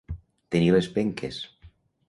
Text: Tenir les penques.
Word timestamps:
Tenir 0.55 0.71
les 0.77 0.89
penques. 0.97 1.41